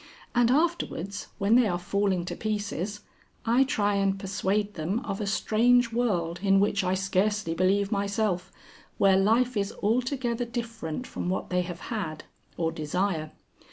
[0.33, 3.01] And afterwards when they are falling to pieces,
[3.45, 8.51] I try and persuade them of a strange world in which I scarcely believe myself,
[8.97, 12.23] where life is altogether different from what they have had
[12.57, 13.29] or desire.